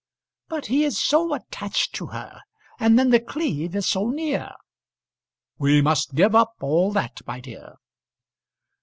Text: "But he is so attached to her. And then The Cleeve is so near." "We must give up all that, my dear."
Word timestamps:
"But 0.47 0.65
he 0.65 0.83
is 0.83 0.99
so 0.99 1.31
attached 1.35 1.93
to 1.93 2.07
her. 2.07 2.41
And 2.79 2.97
then 2.97 3.11
The 3.11 3.19
Cleeve 3.19 3.75
is 3.75 3.87
so 3.87 4.09
near." 4.09 4.55
"We 5.59 5.79
must 5.83 6.15
give 6.15 6.33
up 6.33 6.55
all 6.59 6.91
that, 6.93 7.21
my 7.27 7.39
dear." 7.39 7.75